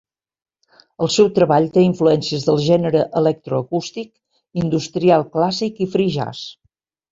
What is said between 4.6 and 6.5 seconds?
industrial clàssic i "free-jazz".